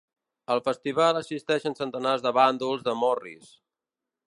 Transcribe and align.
Al 0.53 0.61
festival 0.67 1.19
assisteixen 1.19 1.77
centenars 1.81 2.25
de 2.25 2.33
bàndols 2.39 2.89
de 2.91 2.99
Morris. 3.05 3.55